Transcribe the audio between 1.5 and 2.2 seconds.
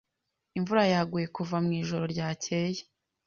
mwijoro